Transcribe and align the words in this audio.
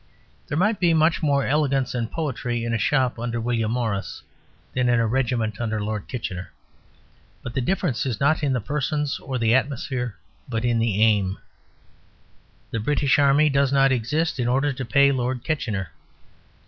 There 0.47 0.57
might 0.57 0.79
be 0.79 0.95
much 0.95 1.21
more 1.21 1.45
elegance 1.45 1.93
and 1.93 2.11
poetry 2.11 2.65
in 2.65 2.73
a 2.73 2.79
shop 2.79 3.19
under 3.19 3.39
William 3.39 3.71
Morris 3.73 4.23
than 4.73 4.89
in 4.89 4.99
a 4.99 5.05
regiment 5.05 5.61
under 5.61 5.79
Lord 5.79 6.07
Kitchener. 6.07 6.51
But 7.43 7.53
the 7.53 7.61
difference 7.61 8.03
is 8.07 8.19
not 8.19 8.41
in 8.41 8.51
the 8.53 8.59
persons 8.61 9.19
or 9.19 9.37
the 9.37 9.53
atmosphere, 9.53 10.15
but 10.49 10.65
in 10.65 10.79
the 10.79 11.03
aim. 11.03 11.37
The 12.71 12.79
British 12.79 13.19
Army 13.19 13.47
does 13.47 13.71
not 13.71 13.91
exist 13.91 14.39
in 14.39 14.47
order 14.47 14.73
to 14.73 14.83
pay 14.85 15.11
Lord 15.11 15.43
Kitchener. 15.43 15.91